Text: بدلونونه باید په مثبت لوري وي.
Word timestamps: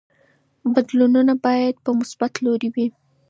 بدلونونه 0.73 1.33
باید 1.45 1.75
په 1.85 1.91
مثبت 1.99 2.33
لوري 2.45 2.69
وي. 2.75 2.87